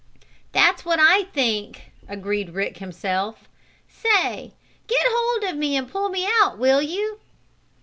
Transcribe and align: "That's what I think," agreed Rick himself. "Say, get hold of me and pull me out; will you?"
"That's 0.51 0.83
what 0.83 0.97
I 0.99 1.25
think," 1.25 1.91
agreed 2.09 2.55
Rick 2.55 2.77
himself. 2.79 3.47
"Say, 3.87 4.55
get 4.87 5.05
hold 5.05 5.43
of 5.43 5.55
me 5.59 5.77
and 5.77 5.87
pull 5.87 6.09
me 6.09 6.27
out; 6.41 6.57
will 6.57 6.81
you?" 6.81 7.19